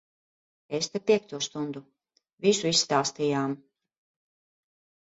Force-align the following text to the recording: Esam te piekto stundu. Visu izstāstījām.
Esam 0.77 0.93
te 0.93 1.01
piekto 1.11 1.41
stundu. 1.49 1.83
Visu 2.47 2.71
izstāstījām. 2.73 3.57